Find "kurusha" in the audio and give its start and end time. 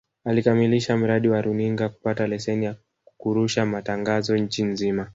3.17-3.65